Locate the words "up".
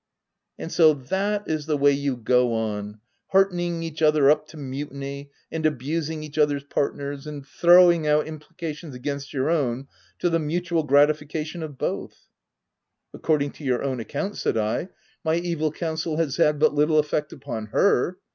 4.31-4.47